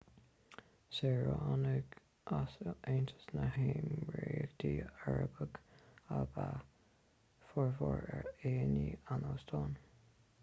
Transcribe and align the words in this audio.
saoránaigh 0.99 1.91
as 2.37 2.55
aontas 2.71 3.25
na 3.39 3.43
néimiríochtaí 3.57 4.71
arabacha 5.11 5.65
ab 6.19 6.39
ea 6.45 6.61
formhór 7.51 8.07
aíonna 8.15 8.97
an 9.17 9.29
óstáin 9.35 9.77